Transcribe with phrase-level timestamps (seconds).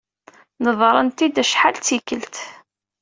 [0.63, 2.35] Nedṛen-t-id acḥal d tikelt.